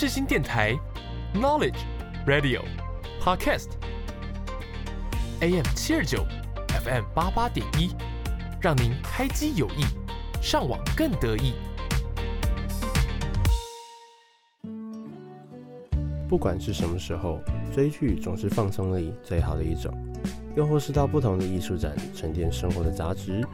[0.00, 0.74] 世新电台
[1.34, 1.76] ，Knowledge
[2.26, 2.62] Radio
[3.22, 3.68] Podcast
[5.40, 6.24] AM 七二九
[6.68, 7.90] FM 八八点一，
[8.62, 9.84] 让您开机有益，
[10.40, 11.52] 上网更得意。
[16.26, 17.38] 不管是什么时候，
[17.70, 19.94] 追剧总是放松力最好的一种。
[20.56, 23.46] 又或是到不同的艺术展，沉淀生活的杂质。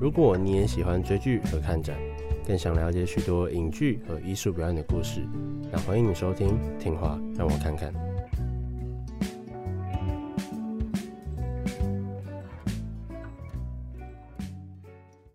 [0.00, 1.96] 如果你也喜欢追剧和看展，
[2.44, 5.26] 更想了解许多影剧和艺术表演的故事，
[5.70, 6.48] 那欢迎你收听
[6.78, 7.92] 《听话让我看看》。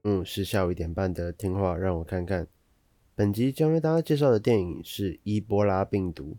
[0.04, 2.44] 嗯，是下午一点半的《听话让我看看》。
[3.16, 6.32] 本集将为大家介绍的电影是《伊波拉病毒》。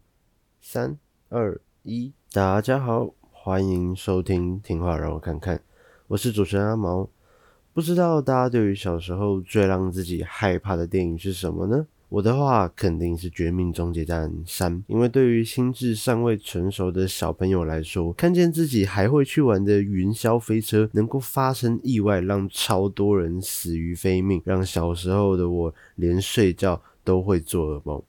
[0.61, 0.99] 三、
[1.29, 3.15] 二、一，大家好。
[3.31, 5.63] 欢迎收听听话让我看看，
[6.09, 7.09] 我是主持人阿毛。
[7.79, 11.87] 不知道大家对于小时候最让自己害怕的电影是什么呢？
[12.09, 28.03] 我的话肯定是《绝命终结站三》，因为对于心智尚未成熟的小朋友来说，看见自己还会去玩的云霄飞车能够发生意外，让超多人死于非命，让小时候的我连睡觉都会做噩梦。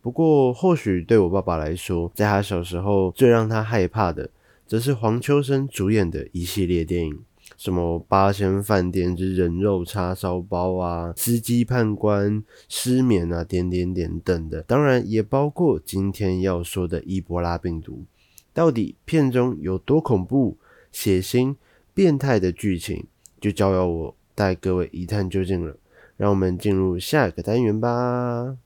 [0.00, 4.30] 不过，或许对我爸爸来说，在他小时候最让他害怕的。
[4.66, 7.18] 则是黄秋生主演的一系列电影，
[7.60, 18.06] 什么《八仙饭店之人肉叉烧包》啊，《司机判官失眠》啊，点点点等的，当然也包括今天要说的伊波拉病毒。
[18.54, 20.56] 到底片中有多恐怖、
[20.90, 21.54] 血腥、
[21.92, 23.04] 变态的剧情，
[23.38, 25.76] 就交由我带各位一探究竟了。
[26.16, 28.56] 让我们进入下一个单元吧。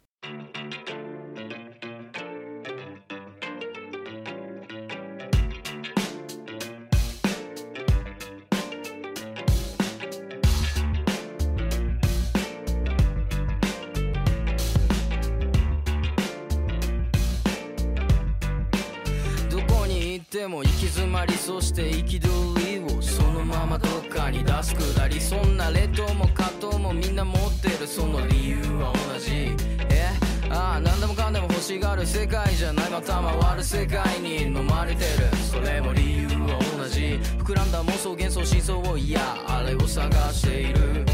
[20.94, 29.56] 詰まりそして憤りをそのままどっかに出すくだりそんな劣等も加藤もみんな持ってるその理由は同じ。
[29.90, 30.06] え？
[30.50, 35.36] ああ何でもかんでも欲しがる世界じゃないまた回る世界に飲まれてる。
[35.50, 37.18] それも理由は同じ。
[37.42, 41.04] 膨らんだ妄想幻想真相をいやあれを探している。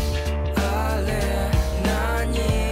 [0.56, 1.22] あれ
[1.82, 2.69] 何？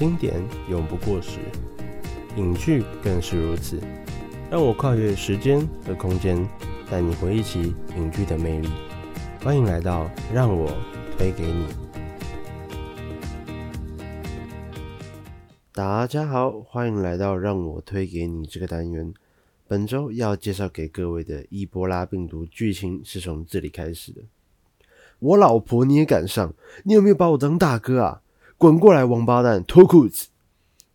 [0.00, 1.40] 经典永不过时，
[2.34, 3.78] 影剧更是如此。
[4.50, 6.42] 让我跨越时间和空间，
[6.90, 8.70] 带你回忆起影剧的魅力。
[9.44, 10.72] 欢迎来到让我
[11.18, 11.66] 推给你。
[15.74, 19.12] 大家好，欢迎来到让我推给你这个单元。
[19.68, 24.22] 本周要介绍给各位的伊波拉病毒剧情是从这里开始的。
[25.18, 26.54] 我老婆你也敢上？
[26.84, 28.22] 你有没有把我当大哥啊？
[28.60, 30.26] 滚过来，王八蛋，脱裤子！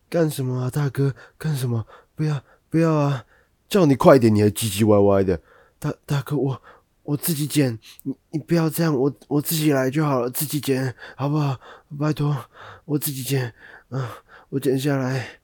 [0.08, 1.16] 干什么啊，大哥？
[1.36, 1.84] 干什么？
[2.14, 2.40] 不要，
[2.70, 3.24] 不要啊！
[3.68, 5.42] 叫你快点，你还唧唧歪歪的。
[5.80, 6.62] 大大哥，我
[7.02, 11.58] 我自己剪，你你不要这样，我我自己来就好了，自己剪好不好？
[11.98, 12.36] 拜托，
[12.84, 13.52] 我自己剪，
[13.88, 14.18] 嗯、啊，
[14.50, 15.40] 我剪下来。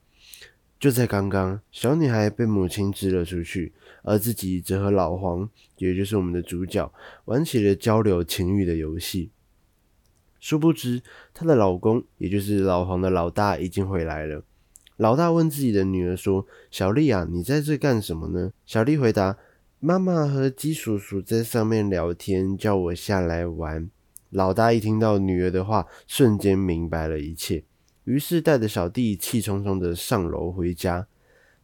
[0.79, 3.73] 就在刚刚，小女孩被母亲支了出去，
[4.03, 6.89] 而自己则和老黄，也就是我们的主角，
[7.25, 9.31] 玩起了交流情欲的游戏。
[10.43, 11.01] 殊不知，
[11.33, 14.43] 她的老公，也就是老黄的老大，已经回来了。
[14.97, 19.37] 老大问自己的女儿说：“小丽啊，你在这干什么呢？”小丽回答
[19.79, 23.89] ：“妈妈和鸡叔叔在上面聊天，叫我下来玩。”
[24.31, 27.63] 老大一听到女儿的话，瞬间明白了一切。
[28.03, 31.07] 于是带着小弟气冲冲的上楼回家。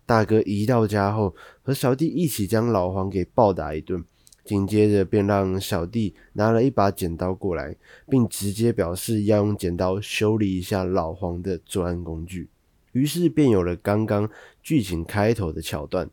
[0.05, 4.05] 大哥一到家后，和小弟一起将老黄给暴打一顿，
[4.49, 7.75] 紧接着便让小弟拿了一把剪刀过来，
[8.09, 12.49] 并直接表示要用剪刀修理一下老黄的作案工具。
[12.93, 14.27] 于是便有了刚刚
[14.63, 16.09] 剧情开头的桥段。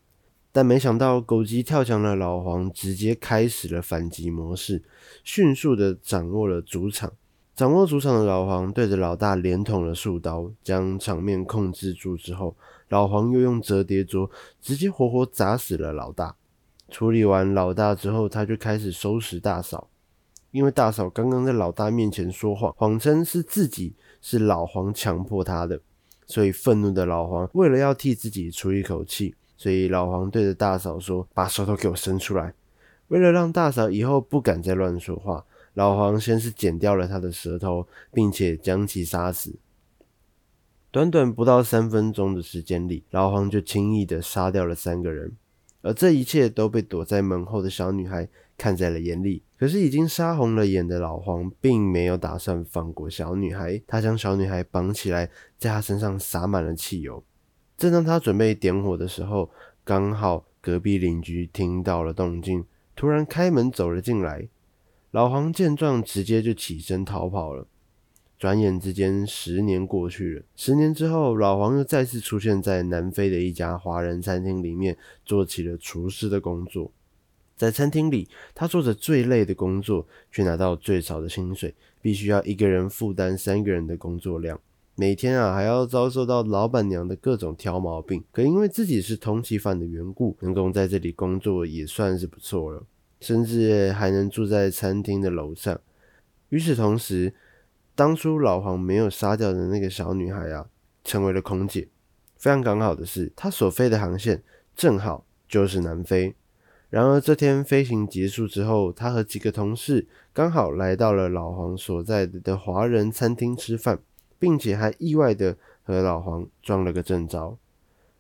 [0.53, 4.83] 但没想到狗急跳墙的老黄直接开始了反击模式，
[5.25, 7.11] 迅速的掌握了主场。
[7.55, 12.55] 掌握主场的老黄对着老大连捅了数刀，将场面控制住之后，
[12.91, 14.31] 老黄又用折叠桌
[14.61, 16.37] 直接活活砸死了老大。
[16.89, 19.89] 处理完老大之后，他就开始收拾大嫂，
[20.51, 25.81] 因为大嫂刚刚在老大面前说谎，谎称是自己是老黄强迫他的，
[26.27, 32.55] 所以愤怒的老黄为了要替自己出一口气，所以老黄对着大嫂说：“把舌头给我伸出来。”
[33.09, 35.45] 为了让大嫂以后不敢再乱说话。
[35.75, 39.57] 老黄先是剪掉了他的舌头，并且将其杀死。
[40.91, 45.37] 短短不到三分钟的时间里，老黄就轻易的杀掉了三个人，
[45.87, 48.29] 而这一切都被躲在门后的小女孩
[48.59, 49.43] 看在了眼里。
[49.57, 57.23] 可是已经杀红了眼的老黄并没有打算放过小女孩，他将小女孩绑起来，在她身上洒满了汽油。
[57.79, 59.49] 正当他准备点火的时候，
[59.85, 64.49] 刚好隔壁邻居听到了动静，突然开门走了进来。
[65.13, 67.67] 老黄见状，直接就起身逃跑了。
[68.39, 70.43] 转眼之间，十年过去了。
[70.55, 76.93] 十年之后，老黄又再次出现在南非的一家华人餐厅里面，做起了厨师的工作。
[77.57, 84.61] 在餐厅里，他做着最累的工作，却拿到最少的薪水，必须要一个人负担三个人的工作量。
[84.95, 88.23] 每天啊，还要遭受到老板娘的各种挑毛病。
[88.31, 92.85] 可因为自己是通缉犯的缘故，能够在这里工作也算是不错了。
[93.21, 95.81] 甚至还能住在餐厅的楼上。
[96.51, 97.33] 与此同时，
[97.97, 100.67] 当初老黄没有杀掉的那个小女孩啊，
[101.03, 101.89] 成为了空姐。
[102.37, 104.43] 非常刚好的是，她所飞的航线
[104.77, 106.35] 正好就是南非。
[106.91, 113.99] 然而这天飞行结束之后，她和几个同事刚好来到了老黄所在的华人餐厅吃饭，
[114.39, 117.57] 并且还意外的和老黄撞了个正着。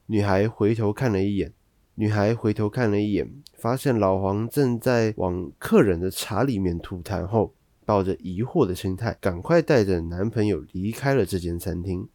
[0.06, 1.52] 女孩回头看了一眼。
[1.98, 7.54] 女孩回头看了一眼，发现老黄正在往客人的茶里面吐痰后，
[7.86, 12.06] 抱着疑惑的心态，赶快带着男朋友离开了这间餐厅。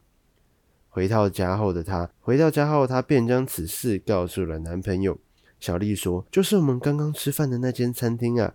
[0.89, 5.17] 回到家后的她，回到家后，她便将此事告诉了男朋友。
[5.59, 8.53] 小丽说：“就是我们刚刚吃饭的那间餐厅啊。”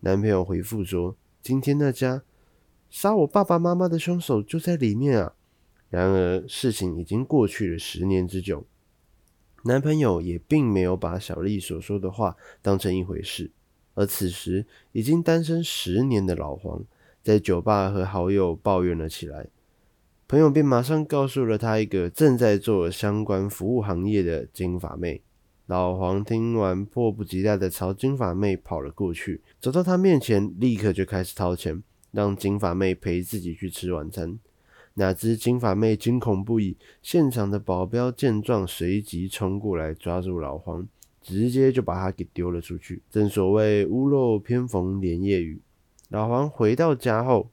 [0.00, 2.22] 男朋友回复说：“今天那家
[2.88, 5.34] 杀我爸爸妈妈的凶手就在里面啊。”
[5.90, 8.64] 然而事情已经过去了十年之久。
[9.64, 13.50] 男朋友也并没有把小丽所说的话当成一回事，
[13.94, 16.84] 而此时已经单身十年的老黄
[17.22, 19.46] 在酒吧和好友抱怨了起来，
[20.28, 25.22] 朋友便马上告诉了他一个正在做相关服务行业的金发妹。
[25.66, 31.82] 老黄听完，迫不及待地朝金发妹跑了过去，走到她面前，立刻就开始掏钱，
[32.12, 34.38] 让金发妹陪自己去吃晚餐。
[34.96, 40.86] 哪知金发妹惊恐不已，现场的保镖见状，随即冲过来抓住老黄，
[41.24, 43.02] 直接就把他给丢了出去。
[43.10, 45.60] 正所谓屋漏偏逢连夜雨，
[46.10, 47.50] 老黄回到家后，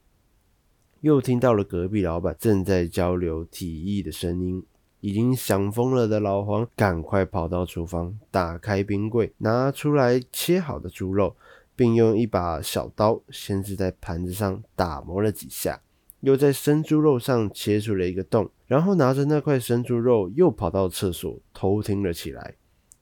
[1.00, 4.62] 又听到了隔壁老板正在交流体液的声音。
[5.00, 11.34] 已经想疯了的老黄赶快跑到厨房，打开冰柜，拿出来切好的猪肉，
[11.74, 15.80] 并用一把小刀先是在盘子上打磨了几下，
[16.20, 22.54] 又在生猪肉上切出了一个洞，然后拿着那块生猪肉又跑到厕所偷听了起来。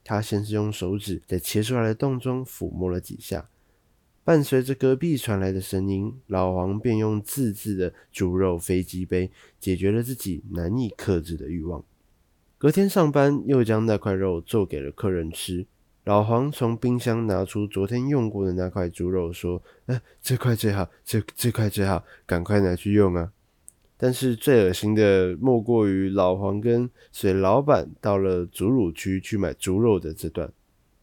[0.04, 3.48] 他先是用手指在切出来的洞中抚摸了几下。
[4.22, 11.82] 伴随着隔壁传来的声音，老黄便用自制的猪肉飞机杯解决了自己难以克制的欲望。
[12.58, 15.66] 隔天上班，又将那块肉做给了客人吃。
[16.04, 23.32] 老黄从冰箱拿出昨天用过的那块猪肉，说：“哎、呃，这块最好，这这块最好，赶快拿去用啊！”
[24.02, 30.50] 但是最恶心的，莫过于老黄跟随老板到了祖乳区去买猪肉的这段。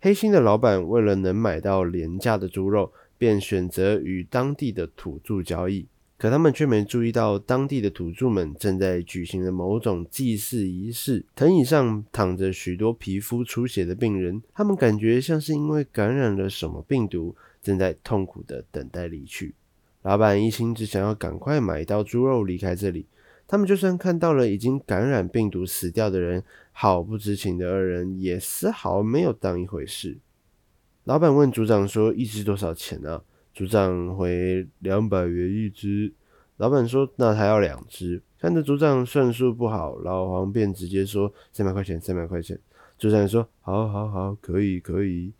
[0.01, 5.85] 黑心的老板为了能买到廉价的猪肉，便选择与当地的土著交易，
[6.17, 11.23] 可他们却没注意到当地的土著们正在举行的某种祭祀仪式。
[11.35, 19.53] 藤椅上躺着许多皮肤出血的病人，他们感觉像是因为感染了什么病毒，正在痛苦地等待离去。
[20.07, 23.07] 老板一心只想要赶快买到猪肉离开这里。
[23.45, 30.17] 他们就算看到了已经感染病毒死掉的人，毫不知情的二人也丝毫没有当一回事。
[31.03, 33.21] 老板问组长说：“一只多少钱啊？”
[33.53, 36.13] 组长回：“两百元一只。”
[36.55, 42.57] 老板说：“那他要两只。”看着组长算术不好，老黄便直接说：“三百块钱，三百块钱。”
[42.97, 45.33] 组长说：“好，好，好，可以，可以。”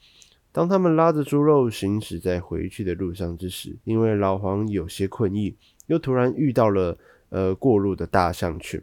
[0.58, 6.98] 当他们拉着猪肉行驶在回去的路上之时，因为老黄有些困意，又突然遇到了
[7.30, 8.82] 呃过路的大象群。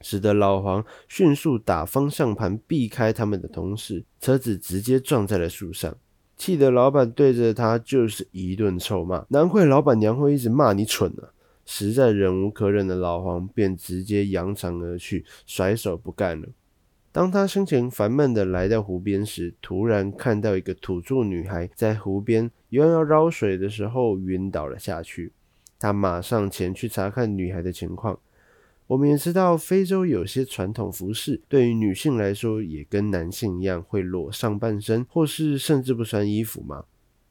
[0.00, 5.96] 使得老黄迅速打方向盘避开他们的同时，车子直接撞在了树上，
[6.36, 9.24] 气得老板对着他就是一顿臭骂。
[9.28, 11.30] 难怪老板娘会一直骂你蠢呢、啊！
[11.64, 16.48] 实在忍无可忍的老黄便直接扬长而去，甩手不干了。
[17.14, 25.30] 当他心情烦闷的来到湖边时，突然看到一个土著女孩在湖边游要绕水的时候晕倒了下去，
[25.78, 28.18] 他马上前去查看女孩的情况。
[28.88, 36.84] 我们也知道，非洲有些传统服饰对于女性来说，也跟男性一样会裸上半身，或是甚至不穿衣服嘛。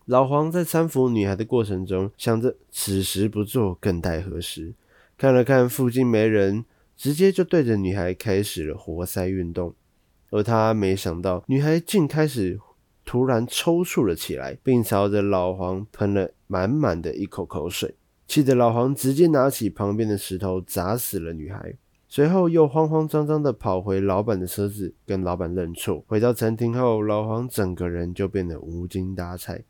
[0.05, 4.73] 老黄在搀扶女孩的过程中，想着此时不做更待何时？
[5.17, 6.63] 看了看附近没人，
[6.95, 9.73] 直接就对着女孩开始了活塞运动。
[10.29, 12.59] 而他没想到，女孩竟开始
[13.05, 17.95] 突然抽搐了起来，并朝着老黄喷了满满的一口口水。
[18.25, 21.75] 气得老黄直接拿起旁边的石头砸死了女孩，
[22.07, 26.03] 随后又慌慌张张地跑回老板的车子，跟老板认错。
[26.07, 29.63] 回到餐厅后，老黄整个人就变得无精打采，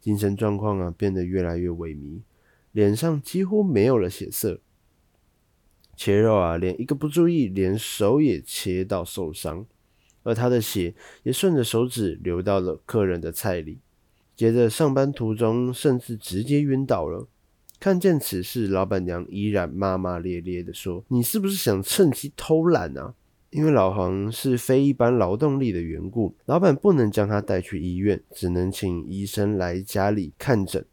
[0.00, 2.20] 精神状况啊变得越来越萎靡，
[2.72, 4.60] 脸上几乎没有了血色。
[5.96, 9.64] 切肉啊，连一个不注意，连手也切到受伤，
[10.22, 13.78] 而他的血也顺着手指流到了客人的菜里。
[14.36, 17.26] 接着上班途中，甚至直接晕倒了。
[17.80, 23.14] 看见此事，老板娘依然骂骂咧咧地说：“你是不是想趁机偷懒啊？”
[23.50, 30.84] 因为老黄是非一般劳动力的缘故，老板不能将他带去医院，只能请医生来家里看诊。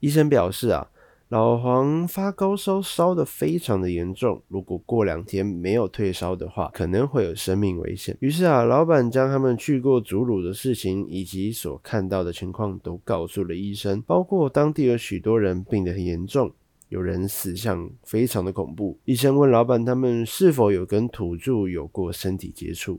[0.00, 0.90] 医生表示啊。
[1.28, 4.42] 老黄发高烧，烧得非常的严重。
[4.48, 8.16] 如果过两天没有退烧的话，可能会有生命危险。
[8.20, 16.50] 于是啊，老板将他们去过祖鲁的事情以及所看到的情况都告诉了医生，包括当地有许多人病得很严重，
[16.88, 18.98] 有人死相非常的恐怖。
[19.04, 22.98] 医生问老板他们是否有跟土著有过身体接触，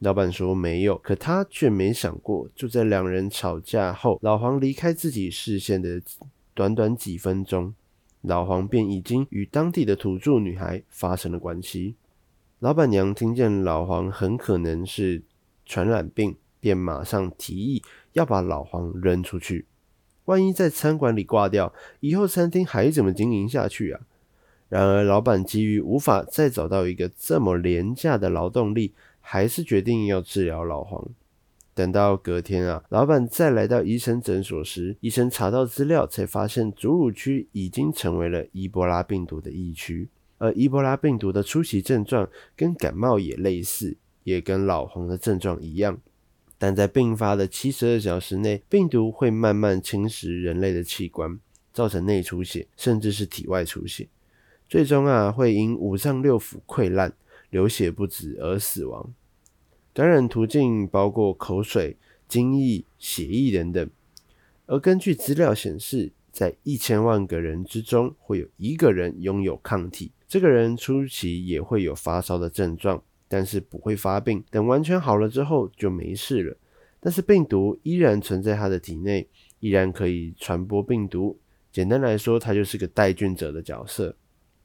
[0.00, 6.02] 老板说没有，可他却没想过，就在两人吵架后，老黄离开自己视线的。
[6.54, 7.74] 短短几分钟，
[8.22, 11.96] 老黄便已经与当地的土著女孩发生了关系。
[12.60, 15.22] 老板娘听见老黄很可能是
[15.66, 17.82] 传染病，便马上提议
[18.12, 19.66] 要把老黄扔出去。
[20.26, 24.00] 万一在餐馆里挂掉，以后餐厅还怎么经营下去啊？
[24.70, 31.06] 然而，老板基于无法再找到一个这么廉价的劳动力，还是决定要治疗老黄。
[31.74, 40.08] 等到隔天啊，老板再来到医生诊所时，医生查到资料，才发现祖鲁区已经成为了伊波拉病毒的疫区。
[40.38, 45.98] 而伊波拉病毒的初期症状跟感冒也类似，也跟老黄的症状一样。
[46.56, 51.38] 但在病发的七十二小时内，病毒会慢慢侵蚀人类的器官，
[51.72, 54.08] 造成内出血，甚至是体外出血，
[54.68, 57.12] 最终啊会因五脏六腑溃烂、
[57.50, 59.12] 流血不止而死亡。
[59.94, 61.96] 感染途径包括口水、
[62.26, 63.90] 精液、血液等等，
[64.66, 70.10] 而根据资料显示，在一千万个人之中，会有一个人拥有抗体。
[70.26, 74.42] 这个人初期也会有发烧的症状，但是不会发病。
[74.50, 76.56] 等完全好了之后就没事了。
[76.98, 79.28] 但是病毒依然存在他的体内，
[79.60, 81.38] 依然可以传播病毒。
[81.70, 84.16] 简单来说，他就是个带菌者的角色。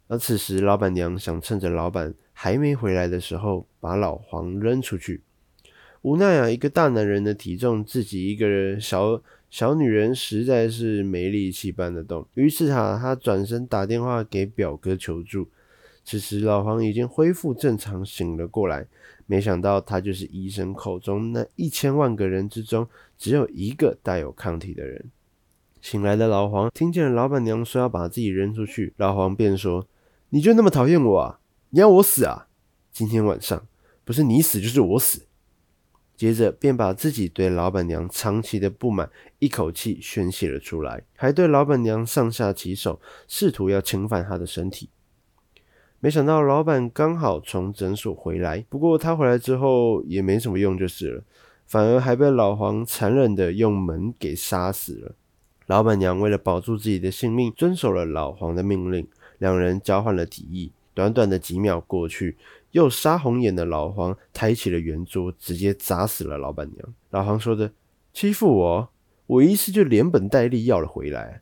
[0.10, 5.22] 而此时，老板娘想趁着老板还没回来的时候，把老黄扔出去。
[6.02, 12.26] 无奈啊，一个大男人的体重，自己一个人小小女人实在是没力气搬得动。
[12.34, 15.48] 于是啊，他转身打电话给表哥求助。
[16.04, 18.88] 此时，老黄已经恢复正常，醒了过来。
[19.28, 22.88] 没想到，他就是医生口中那一千万个人之中，
[23.20, 25.12] 只有一个带有抗体的人。
[25.82, 29.88] 醒来的老黄听见老板娘说要把自己扔出去，老黄便说
[30.30, 31.40] ：“你就那么讨厌我啊？
[31.72, 32.48] 你要我死啊？
[32.92, 33.68] 今天晚上
[34.04, 35.26] 不是你死就是我死。”
[36.16, 39.10] 接着便把自己对老板娘长期的不满
[39.40, 44.90] 一口气宣泄了出来，还对老板娘上下其手，试图要侵犯她的身体。
[46.02, 51.24] 没想到老板刚好从诊所回来，不过他回来之后也没什么用就是了，
[51.66, 55.16] 反而还被老黄残忍的用门给杀死了。
[55.70, 59.08] 老板娘为了保住自己的性命，遵守了老黄的命令，
[59.38, 60.72] 两人交换了提议。
[60.96, 62.36] 短短的几秒过去。
[62.72, 66.94] 又杀红眼的老黄抬起了圆桌，直接砸死了老板娘。
[67.12, 67.72] 老黄说的
[68.14, 68.90] ：“欺负我，
[69.26, 71.42] 我一次就连本带利要了回来。”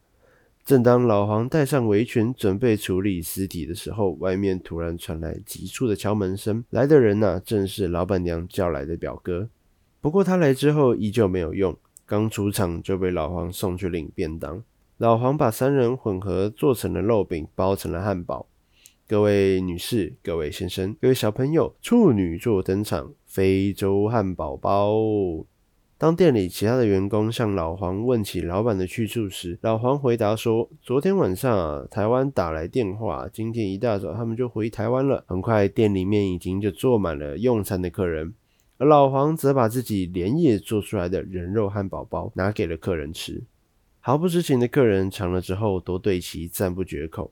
[0.64, 6.64] 正当老黄戴上围裙准备处理尸体的时候，外面突然传来急促的敲门声。
[6.70, 9.50] 来的人呐、正是老板娘叫来的表哥。
[10.00, 11.78] 不过他来之后依旧没有用，
[12.08, 14.64] 刚出场就被老黄送去领便当。
[14.98, 18.48] 老黄把三人混合做成了肉饼，包成了汉堡。
[19.06, 24.96] 各位女士、各位先生、各位小朋友，处女座登场，非洲汉堡包。
[25.98, 35.24] 当店里其他的员工向老黄问起老板的去处时，老黄回答说：“昨天晚上啊，台湾打来电话，今天一大早他们就回台湾了。
[35.28, 38.34] 很快店里面已经就坐满了用餐的客人，
[38.78, 43.44] 而老黄则把自己连夜做出来的人肉汉堡包拿给了客人吃。
[44.00, 47.32] 毫不知情的客人尝了之后，都对其赞不绝口。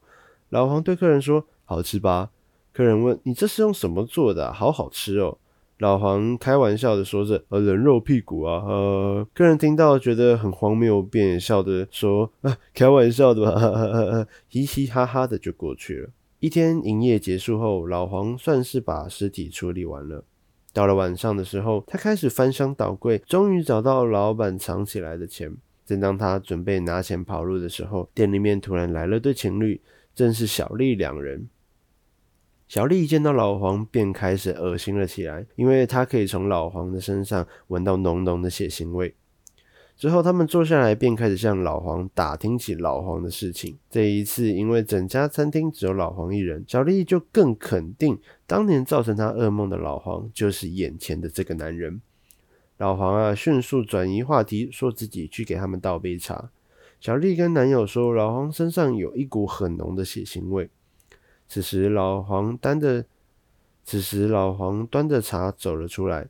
[0.49, 2.29] 老黄对客人说。”好吃吧？
[2.71, 4.53] 客人问：“你这是用什么做的？
[4.53, 5.39] 好好吃哦。”
[5.79, 20.23] 老黄开玩笑的说着：“呃，人肉屁股啊。”呃，客人听到觉得很荒谬，便笑着说：“啊，开玩笑的吧，哈哈哈哈，嘻嘻哈哈的就过去了。”一天营业结束后，老黄算是把尸体处理完了。
[20.75, 25.55] 到了晚上的时候，他开始翻箱倒柜，终于找到老板藏起来的钱。
[25.85, 29.79] 正当他准备拿钱跑路的时候，店里面突然来了对情侣，
[30.13, 31.47] 正是小丽两人。
[32.67, 39.15] 小丽一见到老黄，便开始恶心了起来，因为她可以从老黄的身上闻到浓浓的血腥味。
[39.97, 43.77] 之后，他们坐下来，便开始向老黄打听起老黄的事情。
[43.89, 52.01] 这一次，因为整家餐厅只有老黄一人，小丽就更肯定，当年造成她噩梦的老黄就是眼前的这个男人。
[52.77, 56.49] 老黄啊，迅速转移话题，说自己去给他们倒杯茶。
[56.99, 60.69] 小丽跟男友说，老黄身上有一股很浓的血腥味。
[61.47, 63.05] 此时老黄端着，
[63.86, 66.27] 此时老黄端着茶走了出来。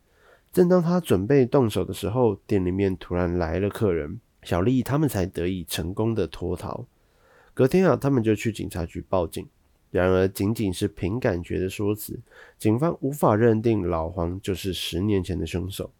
[0.55, 6.85] 正当他准备动手的时候，店里面突然来了客人，小丽他们才得以成功的脱逃。
[7.53, 9.45] 隔天啊，他们就去警察局报警。
[9.91, 12.17] 然而，仅仅是凭感觉的说辞，
[12.57, 15.91] 警方无法认定老黄就是十年前的凶手。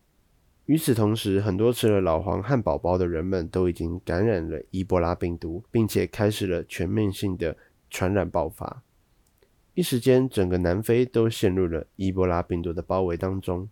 [0.68, 7.58] 与此同时，很多吃了老黄汉堡包的人们都已经感染了伊波拉病毒，并且开始了全面性的
[7.89, 8.82] 传染爆发。
[9.74, 13.68] 一时间，整个南非都陷入了伊波拉病毒的包围当中。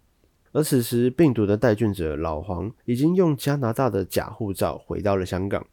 [0.54, 5.66] 而此时，病毒的带菌者老黄已经用加拿大的假护照回到了香港。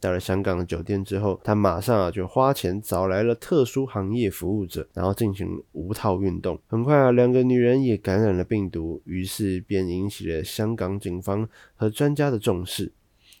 [0.00, 6.58] 到了香港的酒店之后，他马上啊就花钱找来了特殊行业服务者，然后进行无套运动。
[6.66, 12.90] 很快啊，两个女人也感染了病毒，于是便引起了香港警方和专家的重视，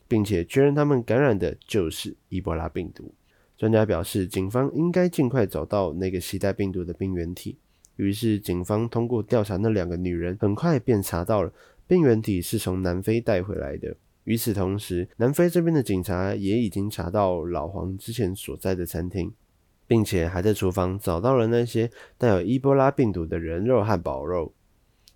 [0.06, 3.12] 并且确认他们感染的就是伊波拉病毒。
[3.56, 7.56] 专家表示，警方应该尽快找到那个携带病毒的病原体。
[8.02, 11.52] 于是，警方通过调查那两个女人，很快便查到了
[11.86, 13.96] 病原体是从南非带回来的。
[14.24, 19.32] 与此同时，南非这边的警察也已经查到老黄之前所在的餐厅，
[19.86, 24.52] 并且还在厨房找到了那些带有伊波拉病毒的人肉汉堡肉。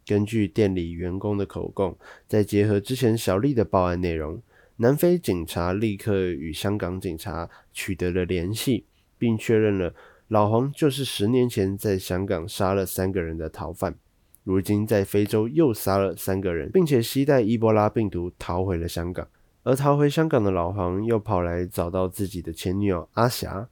[0.06, 1.96] 根据店里员工的口供，
[2.28, 4.40] 再结合之前小丽的报案内容。
[4.78, 8.84] 南非警察立刻与香港警察取得了联系，
[9.16, 9.94] 并确认了
[10.28, 13.94] 老黄就是十年前在香港杀了三个人的逃犯，
[14.42, 19.28] 如今在非洲又杀了三个人，并且携带伊波拉病毒逃回了香港。
[19.62, 23.68] 而逃回香港的老黄又跑来找到自己的前女友阿霞，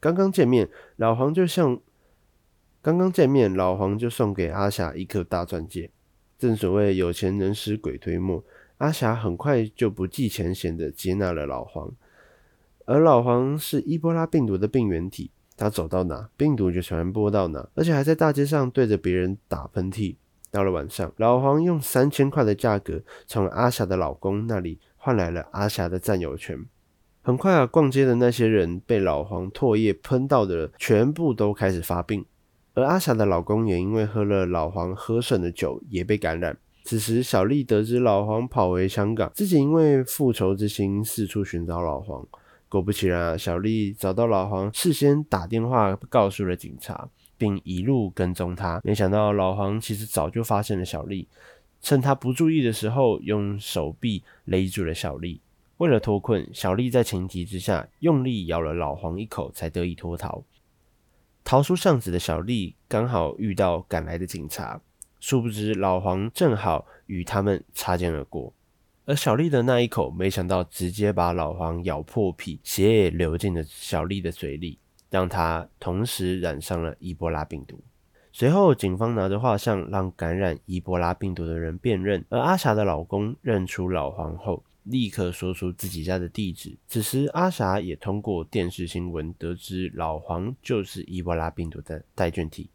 [0.00, 1.80] 刚刚见面，老黄就像
[2.82, 5.90] 刚刚见面，老黄就送给阿霞一颗大钻戒。
[6.38, 8.44] 正所谓有钱能使鬼推磨。
[8.78, 11.92] 阿霞很快就不计前嫌的接纳了老黄。
[12.84, 20.16] 而老黄是伊波拉病毒的病原体，他走到哪，病毒就传播到哪，而且还在大街上对着别人打喷嚏。
[20.50, 26.64] 到了晚上，老黄用三千块的价格从阿霞的老公那里换来了阿霞的占有权。
[27.22, 32.24] 很快啊，逛街的那些人被老黄唾液喷到的，全部都开始发病。
[32.74, 36.56] 而阿霞的老公也因为喝了老黄喝剩的酒，也被感染。
[36.84, 42.26] 此时，小丽得知老黄跑回香港，自己因为复仇之心四处寻找老黄。
[42.74, 47.08] 果不其然啊，小丽找到老黄，事先打电话告诉了警察，
[47.38, 48.80] 并一路跟踪他。
[48.82, 51.28] 没想到老黄其实早就发现了小丽，
[51.80, 55.40] 趁他不注意的时候，用手臂勒住了小丽。
[55.76, 60.42] 为了脱困，小丽在情急之下用力咬了老黄一口，才得以脱逃。
[61.44, 64.80] 逃出巷子的小丽刚好遇到赶来的警察，
[65.20, 68.52] 殊不知老黄正好与他们擦肩而过。
[69.06, 74.78] 而小丽的那一口，没想到直接把老黄咬破皮，血也流进了小丽的嘴里，
[75.10, 77.78] 让她同时染上了伊波拉病毒。
[78.32, 86.74] 随后，警方拿着画像让感染伊波拉病毒的人辨认，而阿霞的老公认出老黄后，立刻说出自己家的地址。
[86.88, 92.70] 此时，阿霞也通过电视新闻得知老黄就是伊波拉病毒的带菌体。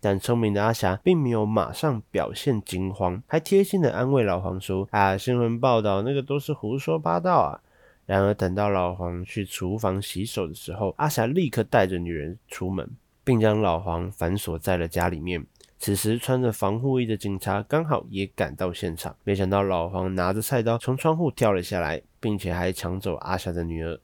[0.00, 7.60] 但聪明的阿霞并没有马上表现惊慌，还贴心的安慰老黄说：“啊，新闻报道那个都是胡说八道啊。”
[8.06, 12.90] 然而等到老黄去厨房洗手的时候，阿霞立刻带着女人出门，
[13.22, 15.46] 并将老黄反锁在了家里面。
[15.78, 23.98] 此时穿着防护衣的警察刚好也赶到现场，没想到老黄拿着菜刀从窗户跳了下来，并且还抢走阿霞的女儿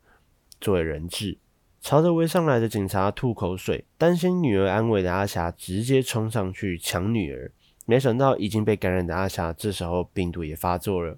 [0.61, 1.37] 作为人质。
[1.87, 7.53] 朝着围上来的警察吐口水，担心女儿安危的阿霞直接冲上去抢女儿，
[7.85, 11.16] 没想到已经被感染的阿霞这时候病毒也发作了，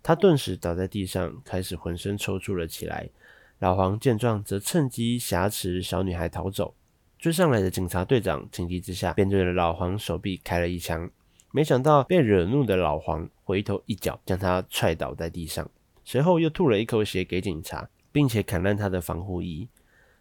[0.00, 3.08] 她顿时倒在地上，开始浑身抽搐了起来。
[3.58, 6.72] 老黄见状，则趁机挟持小女孩逃走。
[7.18, 11.10] 追上来的警察队长情急之下，便对着老黄手臂开了一枪，
[11.50, 15.68] 没想到被惹怒的老黄回头一脚将他踹倒在地上，
[16.04, 17.88] 随后又吐了一口血给警察。
[18.14, 19.66] 并且砍烂他的防护衣，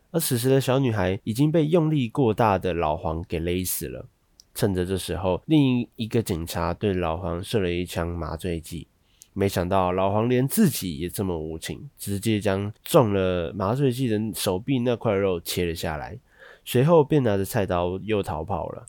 [0.09, 4.07] 而此时的小女孩已经被用力过大的老黄给勒死了。
[4.55, 8.87] 趁着这时候，另一个警察对老黄射了一枪麻醉剂，
[9.33, 16.17] 没想到老黄连自己也这么无情，直接将中了麻醉剂的手臂那块肉切了下来，
[16.65, 18.87] 随后便拿着菜刀又逃跑了。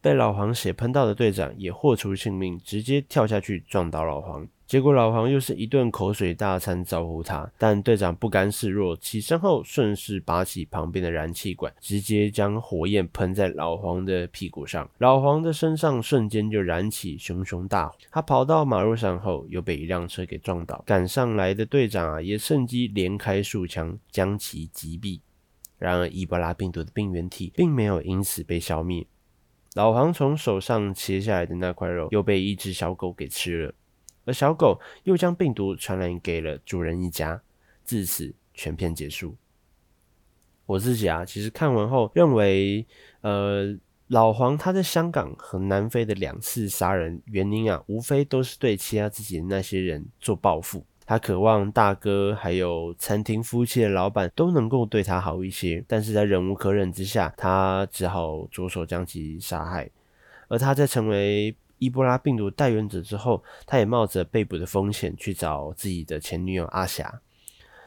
[0.00, 4.46] 被老黄血喷到的队长也豁出性命，直接跳下去撞倒老黄。
[4.66, 14.90] 结果老黄又是一顿口水大餐招呼他，但队长不甘示弱，起身后顺势拔起旁边的燃气管，直接将火焰喷在老黄的屁股上。
[14.98, 17.94] 老黄的身上瞬间就燃起熊熊大火。
[18.10, 20.82] 他跑到马路上后，又被一辆车给撞倒。
[20.84, 25.20] 赶上来的队长啊，也趁机连开数枪，将其击毙。
[25.78, 29.06] 然而，伊波拉病毒的病原体并没有因此被消灭。
[29.74, 33.74] 老黄从手上切下来的那块肉，又被一只小狗给吃了。
[34.26, 37.40] 而小狗又将病毒传染给了主人一家，
[37.86, 39.34] 至此全片结束。
[40.66, 42.84] 我自己啊，其实看完后认为，
[43.20, 50.84] 呃，老黄他在香港和南非的两次杀人原因啊，无非都是对其他自己的那些人做报复。
[51.08, 59.88] 他渴望大哥还有餐厅夫妻的老板都能够对他好一些，但是在忍无可忍之下，他只好着手将其杀害。
[60.48, 67.20] 而他在成为伊波拉病毒带原者之后，他也冒着被捕的风险去找自己的前女友阿霞。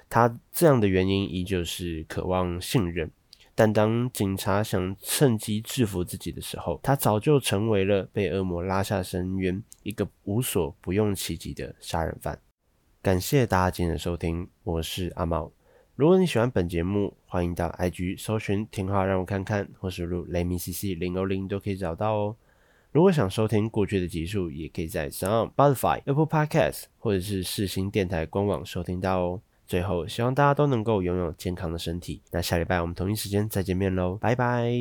[0.09, 3.11] 他这样的原因依旧是渴望信任，
[3.53, 12.39] 但当警察想趁机制服自己的时候，他早就成为了被恶魔拉下深渊、一个无所不用其极的杀人犯。
[13.01, 15.51] 感谢大家今天的收听，我是阿毛。
[15.95, 22.35] 如果你喜欢本节目，欢迎到 IG 搜寻“听话让我看看”或是入雷米 C C 零零零”都可以找到哦。
[22.91, 29.41] 如果想收听过去的集数，也可以在 SoundOn、Spotify、Apple Podcast 或者是世新电台官网收听到哦。
[29.67, 32.23] 最后，希望大家都能够拥有健康的身体。
[32.31, 34.71] 那下礼拜我们同一时间再见面喽，拜拜。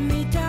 [0.00, 0.39] meet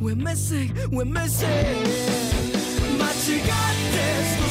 [0.00, 1.48] We're missing, we're missing.
[2.98, 4.49] 間違って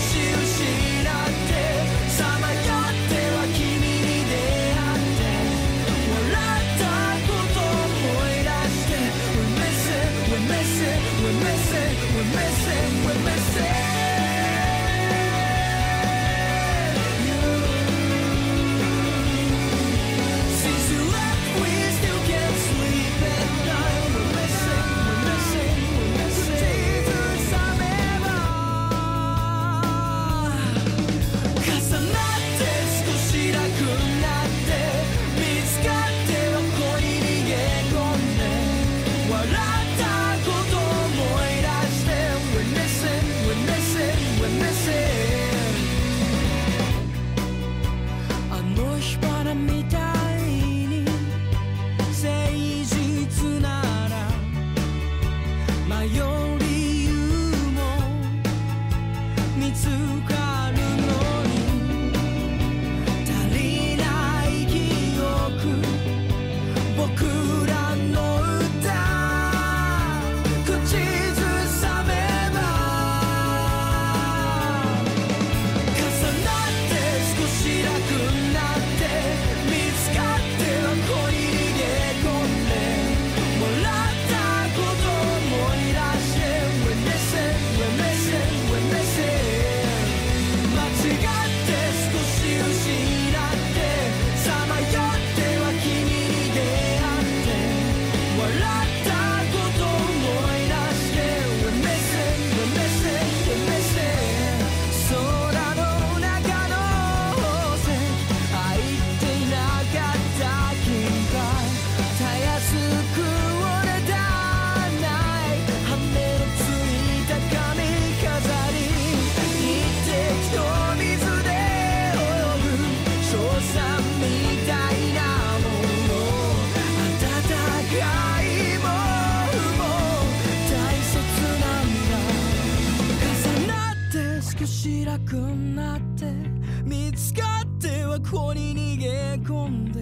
[138.29, 139.09] こに逃げ
[139.43, 140.01] 込んで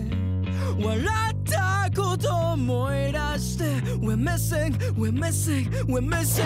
[0.86, 3.63] 笑ったことを思い出して
[4.02, 6.44] We're missing, we're missing, we're missing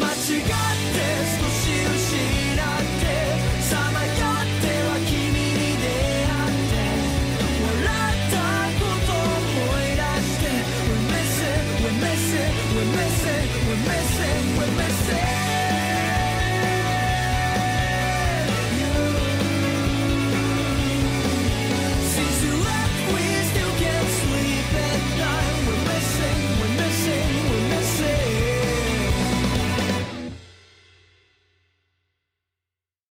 [0.00, 0.98] 間違って
[1.38, 1.68] 少し
[1.98, 2.41] 失